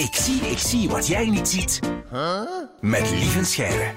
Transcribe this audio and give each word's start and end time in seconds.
Ik 0.00 0.14
zie, 0.14 0.40
ik 0.40 0.58
zie 0.58 0.88
wat 0.88 1.06
jij 1.06 1.30
niet 1.30 1.48
ziet. 1.48 1.80
Met 2.80 3.10
Lieven 3.10 3.46
Scheire. 3.46 3.92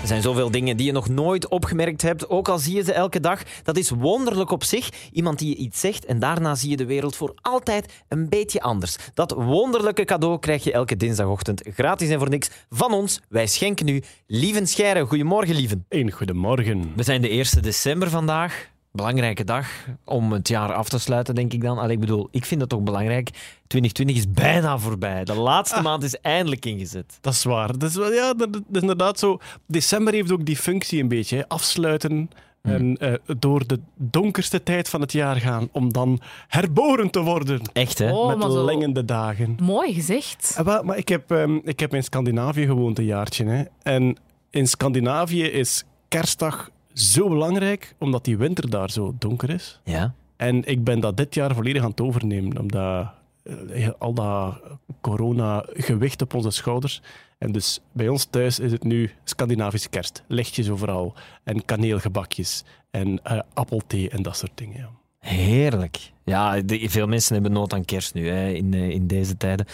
Er 0.00 0.06
zijn 0.06 0.22
zoveel 0.22 0.50
dingen 0.50 0.76
die 0.76 0.86
je 0.86 0.92
nog 0.92 1.08
nooit 1.08 1.48
opgemerkt 1.48 2.02
hebt, 2.02 2.28
ook 2.28 2.48
al 2.48 2.58
zie 2.58 2.74
je 2.74 2.82
ze 2.82 2.92
elke 2.92 3.20
dag. 3.20 3.42
Dat 3.62 3.76
is 3.76 3.90
wonderlijk 3.90 4.50
op 4.50 4.64
zich. 4.64 4.88
Iemand 5.12 5.38
die 5.38 5.48
je 5.48 5.56
iets 5.56 5.80
zegt 5.80 6.04
en 6.04 6.18
daarna 6.18 6.54
zie 6.54 6.70
je 6.70 6.76
de 6.76 6.84
wereld 6.84 7.16
voor 7.16 7.34
altijd 7.42 8.02
een 8.08 8.28
beetje 8.28 8.60
anders. 8.60 8.96
Dat 9.14 9.32
wonderlijke 9.32 10.04
cadeau 10.04 10.38
krijg 10.38 10.64
je 10.64 10.72
elke 10.72 10.96
dinsdagochtend 10.96 11.62
gratis 11.74 12.08
en 12.08 12.18
voor 12.18 12.28
niks 12.28 12.50
van 12.70 12.92
ons. 12.92 13.20
Wij 13.28 13.46
schenken 13.46 13.88
u 13.88 14.02
Lieven 14.26 14.66
Scheire. 14.66 15.06
Goedemorgen, 15.06 15.54
Lieven. 15.54 15.84
Een 15.88 16.10
goedemorgen. 16.10 16.92
We 16.96 17.02
zijn 17.02 17.22
de 17.22 17.28
1 17.28 17.62
december 17.62 18.10
vandaag. 18.10 18.70
Belangrijke 18.92 19.44
dag 19.44 19.66
om 20.04 20.32
het 20.32 20.48
jaar 20.48 20.72
af 20.72 20.88
te 20.88 20.98
sluiten, 20.98 21.34
denk 21.34 21.52
ik 21.52 21.62
dan. 21.62 21.78
Allee, 21.78 21.92
ik 21.94 22.00
bedoel, 22.00 22.28
ik 22.30 22.44
vind 22.44 22.60
het 22.60 22.70
toch 22.70 22.80
belangrijk. 22.80 23.30
2020 23.66 24.16
is 24.16 24.30
bijna 24.42 24.78
voorbij. 24.78 25.24
De 25.24 25.34
laatste 25.34 25.80
maand 25.82 26.02
is 26.02 26.16
eindelijk 26.20 26.64
ingezet. 26.66 27.18
Dat 27.20 27.32
is 27.32 27.44
waar. 27.44 27.78
Dat 27.78 27.90
is, 27.90 27.96
wel- 27.96 28.12
ja, 28.12 28.34
dat, 28.34 28.52
dat 28.52 28.62
is 28.72 28.80
inderdaad 28.80 29.18
zo. 29.18 29.38
December 29.66 30.12
heeft 30.12 30.32
ook 30.32 30.44
die 30.46 30.56
functie 30.56 31.02
een 31.02 31.08
beetje. 31.08 31.36
hè. 31.36 31.48
Afsluiten 31.48 32.30
en 32.62 32.96
eh, 32.96 33.12
door 33.38 33.66
de 33.66 33.80
donkerste 33.96 34.62
tijd 34.62 34.88
van 34.88 35.00
het 35.00 35.12
jaar 35.12 35.36
gaan. 35.36 35.68
Om 35.72 35.92
dan 35.92 36.20
herboren 36.48 37.10
te 37.10 37.20
worden. 37.20 37.60
Echt, 37.72 37.98
hè? 37.98 38.12
Oh, 38.12 38.28
met 38.28 38.38
maar 38.38 38.50
zo- 38.50 38.64
lengende 38.64 39.04
dagen. 39.04 39.56
Mooi 39.62 39.92
gezegd. 39.94 40.54
Ah, 40.58 40.64
wel, 40.64 40.82
maar 40.82 40.96
ik 40.96 41.08
heb, 41.08 41.30
ehm, 41.30 41.58
ik 41.64 41.80
heb 41.80 41.94
in 41.94 42.02
Scandinavië 42.04 42.64
gewoond 42.66 42.98
een 42.98 43.04
jaartje. 43.04 43.44
Hè. 43.44 43.62
En 43.82 44.16
in 44.50 44.66
Scandinavië 44.68 45.42
is 45.44 45.84
kerstdag 46.08 46.70
zo 47.00 47.28
belangrijk, 47.28 47.94
omdat 47.98 48.24
die 48.24 48.36
winter 48.36 48.70
daar 48.70 48.90
zo 48.90 49.14
donker 49.18 49.50
is. 49.50 49.80
Ja. 49.84 50.14
En 50.36 50.64
ik 50.64 50.84
ben 50.84 51.00
dat 51.00 51.16
dit 51.16 51.34
jaar 51.34 51.54
volledig 51.54 51.82
aan 51.82 51.90
het 51.90 52.00
overnemen, 52.00 52.58
omdat 52.58 53.06
eh, 53.72 53.88
al 53.98 54.12
dat 54.14 54.60
corona-gewicht 55.00 56.22
op 56.22 56.34
onze 56.34 56.50
schouders. 56.50 57.02
En 57.38 57.52
dus 57.52 57.80
bij 57.92 58.08
ons 58.08 58.24
thuis 58.24 58.58
is 58.58 58.72
het 58.72 58.84
nu 58.84 59.10
Scandinavische 59.24 59.88
kerst. 59.88 60.22
Lichtjes 60.28 60.68
overal 60.70 61.14
en 61.44 61.64
kaneelgebakjes 61.64 62.64
en 62.90 63.20
eh, 63.22 63.40
appelthee 63.54 64.10
en 64.10 64.22
dat 64.22 64.36
soort 64.36 64.52
dingen. 64.54 64.76
Ja. 64.78 64.88
Heerlijk. 65.28 66.12
Ja, 66.24 66.60
de- 66.60 66.90
veel 66.90 67.06
mensen 67.06 67.32
hebben 67.34 67.52
nood 67.52 67.72
aan 67.74 67.84
kerst 67.84 68.14
nu, 68.14 68.28
hè, 68.28 68.48
in, 68.52 68.74
eh, 68.74 68.88
in 68.90 69.06
deze 69.06 69.36
tijden. 69.36 69.66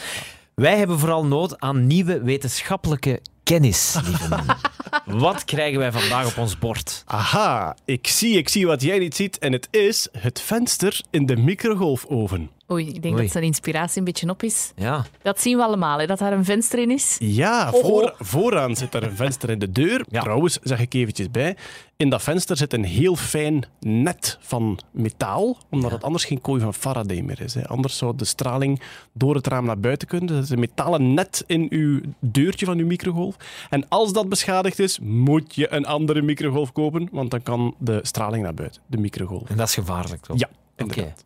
Wij 0.54 0.78
hebben 0.78 0.98
vooral 0.98 1.24
nood 1.26 1.60
aan 1.60 1.86
nieuwe 1.86 2.22
wetenschappelijke 2.22 3.20
kennis, 3.42 3.96
lieve. 4.04 4.38
Wat 5.04 5.44
krijgen 5.44 5.78
wij 5.78 5.92
vandaag 5.92 6.26
op 6.26 6.38
ons 6.38 6.58
bord? 6.58 7.02
Aha, 7.06 7.76
ik 7.84 8.06
zie, 8.06 8.36
ik 8.36 8.48
zie 8.48 8.66
wat 8.66 8.82
jij 8.82 8.98
niet 8.98 9.16
ziet 9.16 9.38
en 9.38 9.52
het 9.52 9.68
is 9.70 10.08
het 10.18 10.40
venster 10.40 11.00
in 11.10 11.26
de 11.26 11.36
microgolfoven. 11.36 12.50
Oei, 12.70 12.86
ik 12.88 13.02
denk 13.02 13.14
Oei. 13.14 13.22
dat 13.22 13.32
zijn 13.32 13.44
inspiratie 13.44 13.98
een 13.98 14.04
beetje 14.04 14.28
op 14.28 14.42
is. 14.42 14.72
Ja, 14.76 15.04
Dat 15.22 15.40
zien 15.40 15.56
we 15.56 15.62
allemaal, 15.62 15.98
hè, 15.98 16.06
dat 16.06 16.18
daar 16.18 16.32
een 16.32 16.44
venster 16.44 16.78
in 16.78 16.90
is. 16.90 17.16
Ja, 17.18 17.70
Oh, 17.72 17.80
voor, 17.84 18.02
oh. 18.02 18.10
vooraan 18.18 18.76
zit 18.76 18.94
er 18.94 19.02
een 19.02 19.16
venster 19.16 19.50
in 19.50 19.58
de 19.58 19.72
deur. 19.72 20.04
Ja. 20.10 20.20
Trouwens, 20.20 20.58
zeg 20.62 20.80
ik 20.80 20.94
eventjes 20.94 21.30
bij, 21.30 21.56
in 21.96 22.10
dat 22.10 22.22
venster 22.22 22.56
zit 22.56 22.72
een 22.72 22.84
heel 22.84 23.16
fijn 23.16 23.66
net 23.80 24.38
van 24.40 24.78
metaal, 24.90 25.56
omdat 25.70 25.90
het 25.90 26.04
anders 26.04 26.24
geen 26.24 26.40
kooi 26.40 26.60
van 26.60 26.74
Faraday 26.74 27.20
meer 27.20 27.40
is. 27.40 27.54
Hè. 27.54 27.68
Anders 27.68 27.96
zou 27.96 28.16
de 28.16 28.24
straling 28.24 28.80
door 29.12 29.34
het 29.34 29.46
raam 29.46 29.64
naar 29.64 29.80
buiten 29.80 30.08
kunnen. 30.08 30.36
Er 30.36 30.42
zit 30.42 30.50
een 30.52 30.58
metalen 30.60 31.14
net 31.14 31.44
in 31.46 31.66
uw 31.70 32.00
deurtje 32.20 32.66
van 32.66 32.78
uw 32.78 32.86
microgolf. 32.86 33.36
En 33.70 33.88
als 33.88 34.12
dat 34.12 34.28
beschadigd 34.28 34.78
is, 34.78 34.98
moet 35.02 35.54
je 35.54 35.72
een 35.72 35.86
andere 35.86 36.22
microgolf 36.22 36.72
kopen, 36.72 37.08
want 37.12 37.30
dan 37.30 37.42
kan 37.42 37.74
de 37.78 37.98
straling 38.02 38.42
naar 38.42 38.54
buiten, 38.54 38.82
de 38.86 38.98
microgolf. 38.98 39.48
en 39.50 39.56
dat 39.56 39.68
is 39.68 39.74
gevaarlijk, 39.74 40.22
toch? 40.22 40.38
Ja, 40.38 40.48
inderdaad. 40.76 41.24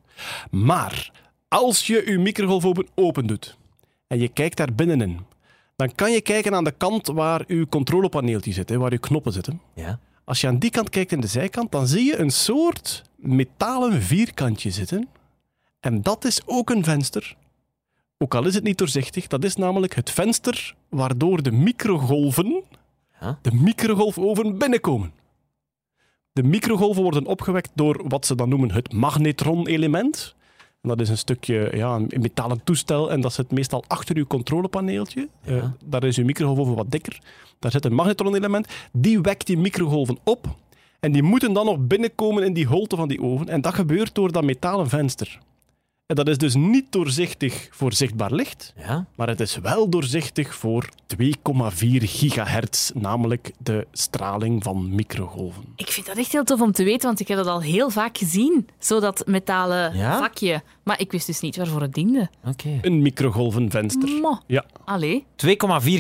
Maar 0.51 1.11
als 1.51 1.87
je 1.87 2.03
je 2.07 2.19
microgolfoven 2.19 2.87
open 2.95 3.27
doet 3.27 3.57
en 4.07 4.19
je 4.19 4.29
kijkt 4.29 4.57
daar 4.57 4.75
binnenin, 4.75 5.21
dan 5.77 5.95
kan 5.95 6.13
je 6.13 6.21
kijken 6.21 6.55
aan 6.55 6.65
de 6.65 6.75
kant 6.77 7.07
waar 7.07 7.45
uw 7.47 7.67
controlepaneeltje 7.67 8.53
zit, 8.53 8.69
hè, 8.69 8.79
waar 8.79 8.93
uw 8.93 8.99
knoppen 8.99 9.33
zitten. 9.33 9.61
Ja. 9.75 9.99
Als 10.25 10.41
je 10.41 10.47
aan 10.47 10.59
die 10.59 10.71
kant 10.71 10.89
kijkt 10.89 11.13
in 11.13 11.21
de 11.21 11.27
zijkant, 11.27 11.73
dan 11.73 11.87
zie 11.87 12.05
je 12.05 12.17
een 12.17 12.31
soort 12.31 13.03
metalen 13.17 14.03
vierkantje 14.03 14.71
zitten. 14.71 15.09
En 15.81 16.03
dat 16.03 16.25
is 16.25 16.41
ook 16.47 16.71
een 16.71 16.85
venster. 16.85 17.37
Ook 18.19 18.35
al 18.35 18.47
is 18.47 18.55
het 18.55 18.65
niet 18.65 18.79
doorzichtig, 18.79 19.27
dat 19.27 19.45
is 19.45 19.57
namelijk 19.57 19.95
het 19.95 20.11
venster 20.11 20.75
waardoor 20.89 21.43
de 21.43 21.53
microgolven, 21.53 22.63
de 23.43 23.53
microgolfoven 23.53 24.59
binnenkomen. 24.59 25.13
De 26.33 26.43
microgolven 26.43 27.03
worden 27.03 27.27
opgewekt 27.27 27.71
door 27.75 28.09
wat 28.09 28.27
ze 28.27 28.35
dan 28.35 28.49
noemen 28.49 28.73
het 28.73 28.93
magnetronelement. 28.93 30.35
En 30.81 30.89
dat 30.89 31.01
is 31.01 31.09
een 31.09 31.19
stukje 31.19 31.71
ja, 31.75 31.95
een 31.95 32.21
metalen 32.21 32.65
toestel 32.65 33.11
en 33.11 33.21
dat 33.21 33.33
zit 33.33 33.51
meestal 33.51 33.85
achter 33.87 34.17
uw 34.17 34.27
controlepaneeltje. 34.27 35.29
Ja. 35.45 35.57
Eh, 35.57 35.65
daar 35.85 36.05
is 36.05 36.19
uw 36.19 36.25
microgolfoven 36.25 36.75
wat 36.75 36.91
dikker. 36.91 37.19
Daar 37.59 37.71
zit 37.71 37.85
een 37.85 37.95
magnetronelement. 37.95 38.69
Die 38.93 39.21
wekt 39.21 39.47
die 39.47 39.59
microgolven 39.59 40.19
op 40.25 40.47
en 41.01 41.13
die 41.13 41.23
moeten 41.23 41.53
dan 41.53 41.67
nog 41.67 41.79
binnenkomen 41.79 42.45
in 42.45 42.53
die 42.53 42.67
holte 42.67 42.97
van 42.97 43.09
die 43.09 43.23
oven. 43.23 43.49
En 43.49 43.61
dat 43.61 43.75
gebeurt 43.75 44.15
door 44.15 44.33
dat 44.33 44.45
metalen 44.45 44.89
venster. 44.89 45.39
En 46.11 46.17
dat 46.17 46.29
is 46.29 46.39
dus 46.39 46.55
niet 46.55 46.85
doorzichtig 46.93 47.69
voor 47.71 47.93
zichtbaar 47.93 48.33
licht, 48.33 48.73
Ja? 48.79 49.07
maar 49.17 49.29
het 49.29 49.41
is 49.41 49.57
wel 49.57 49.89
doorzichtig 49.89 50.55
voor 50.55 50.89
2,4 51.07 51.19
gigahertz, 52.01 52.91
namelijk 52.95 53.51
de 53.59 53.87
straling 53.93 54.63
van 54.63 54.95
microgolven. 54.95 55.63
Ik 55.77 55.89
vind 55.89 56.07
dat 56.07 56.17
echt 56.17 56.33
heel 56.33 56.45
tof 56.45 56.61
om 56.61 56.73
te 56.73 56.85
weten, 56.85 57.07
want 57.07 57.21
ik 57.21 57.29
heb 57.29 57.37
dat 57.37 57.47
al 57.47 57.61
heel 57.63 57.91
vaak 57.91 58.19
gezien. 58.19 58.69
Zo 58.79 59.01
dat 59.01 59.23
metalen 59.27 59.97
Ja? 59.97 60.19
vakje. 60.19 60.63
Maar 60.83 61.01
ik 61.01 61.13
wist 61.13 61.27
dus 61.27 61.41
niet 61.41 61.57
waarvoor 61.57 61.81
het 61.81 61.95
diende. 61.95 62.29
Oké. 62.47 62.79
Een 62.83 63.03
microgolvenvenster. 63.03 64.09
Mo. 64.09 64.39
Ja. 64.47 64.65
Allee. 64.85 65.25
2,4 65.47 65.53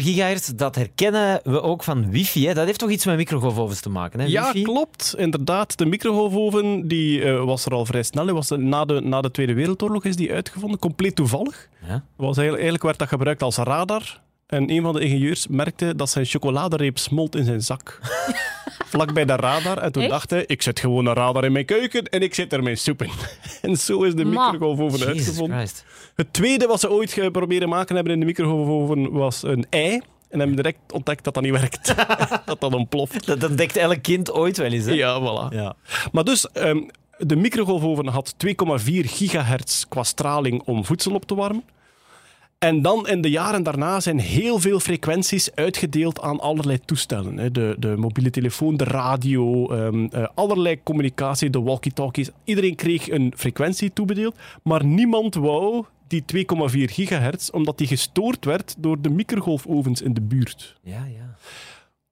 gigahertz, 0.03 0.48
dat 0.48 0.75
herkennen 0.75 1.41
we 1.44 1.60
ook 1.62 1.82
van 1.84 2.10
wifi. 2.10 2.47
Hè? 2.47 2.54
Dat 2.54 2.66
heeft 2.66 2.78
toch 2.78 2.91
iets 2.91 3.04
met 3.04 3.16
microgolfovens 3.16 3.81
te 3.81 3.91
maken, 3.91 4.21
hè? 4.21 4.27
Ja, 4.27 4.44
wifi? 4.53 4.62
klopt. 4.62 5.15
Inderdaad. 5.19 5.78
De 5.78 5.87
microgolfoven 5.87 6.88
die, 6.88 7.22
eh, 7.22 7.44
was 7.44 7.65
er 7.65 7.72
al 7.72 7.84
vrij 7.87 8.03
snel. 8.03 8.25
Die 8.25 8.34
Was 8.34 8.48
na, 8.50 8.84
de, 8.84 9.00
na 9.00 9.21
de 9.21 9.31
Tweede 9.31 9.54
Wereldoorlog 9.54 9.99
is 10.04 10.16
die 10.16 10.32
uitgevonden. 10.32 10.78
Compleet 10.78 11.14
toevallig. 11.14 11.68
Ja. 11.80 12.04
Was 12.16 12.36
eigenlijk, 12.36 12.52
eigenlijk 12.52 12.82
werd 12.82 12.98
dat 12.98 13.08
gebruikt 13.08 13.42
als 13.42 13.56
radar. 13.56 14.20
En 14.46 14.70
een 14.70 14.82
van 14.82 14.92
de 14.94 15.00
ingenieurs 15.00 15.46
merkte 15.46 15.96
dat 15.96 16.10
zijn 16.10 16.24
chocoladereep 16.24 16.98
smolt 16.98 17.36
in 17.36 17.44
zijn 17.44 17.60
zak. 17.62 17.98
Vlak 18.90 19.12
bij 19.12 19.24
de 19.24 19.36
radar. 19.36 19.78
En 19.78 19.92
toen 19.92 20.02
Echt? 20.02 20.10
dacht 20.10 20.30
hij, 20.30 20.44
ik 20.46 20.62
zet 20.62 20.80
gewoon 20.80 21.06
een 21.06 21.14
radar 21.14 21.44
in 21.44 21.52
mijn 21.52 21.64
keuken 21.64 22.04
en 22.04 22.22
ik 22.22 22.34
zet 22.34 22.52
er 22.52 22.62
mijn 22.62 22.76
soep 22.78 23.02
in. 23.02 23.10
En 23.62 23.76
zo 23.76 24.02
is 24.02 24.14
de 24.14 24.24
Ma. 24.24 24.50
microgolfoven 24.50 25.06
uitgevonden. 25.06 25.56
Christ. 25.56 25.84
Het 26.14 26.32
tweede 26.32 26.66
wat 26.66 26.80
ze 26.80 26.90
ooit 26.90 27.12
geprobeerd 27.12 27.66
maken 27.66 27.94
hebben 27.94 28.12
in 28.12 28.20
de 28.20 28.26
microgolfoven 28.26 29.12
was 29.12 29.42
een 29.42 29.66
ei. 29.70 30.00
En 30.28 30.38
hebben 30.38 30.56
direct 30.56 30.92
ontdekt 30.92 31.24
dat 31.24 31.34
dat 31.34 31.42
niet 31.42 31.52
werkt. 31.52 31.94
dat 32.46 32.60
dat 32.60 32.74
ontploft. 32.74 33.26
Dat 33.26 33.44
ontdekt 33.44 33.76
elk 33.76 34.02
kind 34.02 34.32
ooit 34.32 34.56
wel 34.56 34.70
eens, 34.72 34.84
hè? 34.84 34.92
Ja, 34.92 35.20
voilà. 35.20 35.54
Ja. 35.54 35.76
Maar 36.12 36.24
dus, 36.24 36.50
ehm, 36.52 36.80
de 37.26 37.36
microgolfoven 37.36 38.06
had 38.06 38.34
2,4 38.47 38.53
gigahertz 38.84 39.84
qua 39.88 40.03
straling 40.03 40.62
om 40.62 40.84
voedsel 40.84 41.14
op 41.14 41.25
te 41.25 41.34
warmen. 41.34 41.64
En 42.58 42.82
dan 42.82 43.08
in 43.08 43.20
de 43.20 43.31
jaren 43.31 43.62
daarna 43.62 44.00
zijn 44.00 44.19
heel 44.19 44.58
veel 44.58 44.81
frequenties 44.81 45.54
uitgedeeld 45.54 46.20
aan 46.20 46.41
allerlei 46.41 46.80
toestellen. 46.84 47.53
De, 47.53 47.76
de 47.78 47.97
mobiele 47.97 48.30
telefoon, 48.30 48.76
de 48.76 48.84
radio, 48.84 49.69
ehm, 49.69 50.04
eh, 50.04 50.26
allerlei 50.34 50.82
communicatie, 50.82 51.50
de 51.50 51.60
walkie-talkies. 51.60 52.30
Iedereen 52.44 52.75
kreeg 52.75 53.10
een 53.10 53.32
frequentie 53.36 53.92
toebedeeld, 53.92 54.36
maar 54.62 54.84
niemand 54.84 55.34
wou 55.34 55.84
die 56.06 56.25
2,4 56.25 56.91
gigahertz, 56.91 57.50
omdat 57.50 57.78
die 57.78 57.86
gestoord 57.86 58.44
werd 58.44 58.75
door 58.78 59.00
de 59.00 59.10
microgolfovens 59.10 60.03
in 60.03 60.14
de 60.14 60.20
buurt. 60.20 60.76
Ja, 60.82 61.04
ja. 61.04 61.36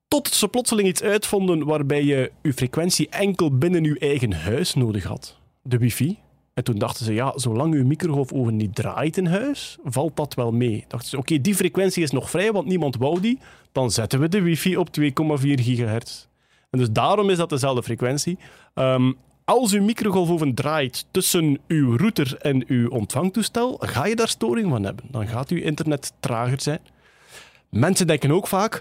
Tot 0.09 0.29
ze 0.29 0.49
plotseling 0.49 0.89
iets 0.89 1.03
uitvonden 1.03 1.65
waarbij 1.65 2.05
je 2.05 2.33
je 2.43 2.53
frequentie 2.53 3.09
enkel 3.09 3.59
binnen 3.59 3.85
je 3.85 3.99
eigen 3.99 4.33
huis 4.33 4.75
nodig 4.75 5.05
had. 5.05 5.37
De 5.63 5.79
wifi. 5.79 6.19
En 6.55 6.65
toen 6.65 6.79
dachten 6.79 7.05
ze, 7.05 7.15
ja, 7.15 7.33
zolang 7.35 7.75
uw 7.75 7.85
microgolfoven 7.85 8.57
niet 8.57 8.75
draait 8.75 9.17
in 9.17 9.27
huis, 9.27 9.79
valt 9.85 10.17
dat 10.17 10.35
wel 10.35 10.53
mee. 10.53 10.85
Dachten 10.89 11.09
ze, 11.09 11.19
oké, 11.19 11.41
die 11.41 11.55
frequentie 11.55 12.03
is 12.03 12.11
nog 12.11 12.31
vrij, 12.31 12.53
want 12.53 12.67
niemand 12.67 12.97
wou 12.97 13.21
die. 13.21 13.39
Dan 13.73 13.91
zetten 13.91 14.21
we 14.21 14.29
de 14.29 14.43
wifi 14.43 14.77
op 14.77 14.89
2,4 15.01 15.09
gigahertz. 15.55 16.27
En 16.71 16.79
dus 16.79 16.91
daarom 16.91 17.31
is 17.31 17.37
dat 17.37 17.49
dezelfde 17.49 17.83
frequentie. 17.83 18.39
Ehm, 18.75 19.13
als 19.45 19.73
uw 19.73 19.83
microgolfoven 19.83 20.55
draait 20.55 21.07
tussen 21.11 21.59
uw 21.67 21.97
router 21.97 22.37
en 22.37 22.65
uw 22.67 22.89
ontvangtoestel, 22.89 23.77
ga 23.81 24.07
je 24.07 24.17
daar 24.17 24.29
storing 24.29 24.71
van 24.71 24.83
hebben. 24.83 25.05
Dan 25.11 25.27
gaat 25.29 25.51
uw 25.51 25.61
internet 25.63 26.13
trager 26.21 26.61
zijn. 26.61 26.81
Mensen 27.71 28.07
denken 28.07 28.31
ook 28.31 28.47
vaak, 28.49 28.81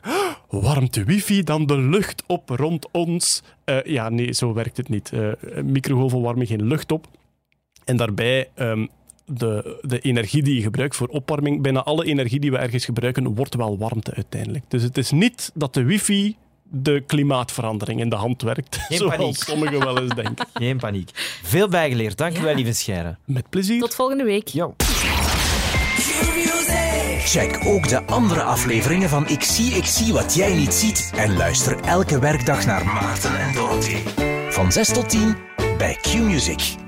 "Oh, 0.50 0.64
warmt 0.64 0.94
de 0.94 1.04
wifi 1.04 1.44
dan 1.44 1.66
de 1.66 1.78
lucht 1.78 2.24
op 2.28 2.50
rond 2.50 2.88
ons? 2.92 3.44
Eh, 3.64 3.84
ja, 3.84 4.10
nee, 4.10 4.34
zo 4.34 4.54
werkt 4.54 4.78
het 4.78 4.90
niet. 4.90 5.12
Eh 5.14 5.32
microgolven 5.64 6.22
warmen 6.22 6.48
geen 6.48 6.68
lucht 6.68 6.92
op. 6.92 7.08
En 7.86 7.98
daarbij, 7.98 8.50
ehm, 8.56 8.86
de, 9.26 9.80
de 9.82 10.00
energie 10.00 10.44
die 10.44 10.56
je 10.56 10.62
gebruikt 10.62 10.96
voor 10.96 11.08
opwarming, 11.08 11.62
bijna 11.62 11.84
alle 11.84 12.06
energie 12.06 12.40
die 12.40 12.52
we 12.52 12.58
ergens 12.58 12.86
gebruiken, 12.86 13.36
wordt 13.36 13.56
wel 13.56 13.78
warmte 13.78 14.14
uiteindelijk. 14.14 14.64
Dus 14.68 14.84
het 14.84 14.98
is 14.98 15.12
niet 15.12 15.52
dat 15.54 15.74
de 15.74 15.84
wifi 15.84 16.36
de 16.70 17.04
klimaatverandering 17.08 18.00
in 18.00 18.10
de 18.10 18.16
hand 18.16 18.42
werkt, 18.42 18.76
Geen 18.78 18.98
zoals 18.98 19.16
paniek. 19.16 19.36
sommigen 19.36 19.80
wel 19.80 20.02
eens 20.02 20.14
denken. 20.16 20.48
Geen 20.54 20.78
paniek. 20.78 21.10
Veel 21.44 21.70
bijgeleerd. 21.70 22.18
Dank 22.18 22.38
u 22.38 22.42
wel, 22.42 22.56
lieve 22.56 22.74
Scheire. 22.74 23.18
Met 23.26 23.50
plezier. 23.50 23.80
Tot 23.80 23.96
volgende 23.96 24.24
week. 24.24 24.48
Jo. 24.48 24.76
Check 27.28 27.60
ook 27.66 27.90
de 27.90 28.06
andere 28.06 28.42
afleveringen 28.42 29.10
van 29.10 29.28
Ik 29.28 29.44
zie, 29.44 29.74
ik 29.74 29.86
zie 29.86 30.14
wat 30.14 30.36
jij 30.36 30.56
niet 30.56 30.74
ziet. 30.74 31.12
En 31.16 31.38
luister 31.38 31.80
elke 31.80 32.20
werkdag 32.20 32.66
naar 32.66 32.86
Maarten 32.86 33.40
en 33.40 33.54
Dorothee. 33.54 34.04
Van 34.50 34.72
6 34.72 34.88
tot 34.88 35.10
10 35.10 35.36
bij 35.78 35.98
Q-Music. 36.02 36.87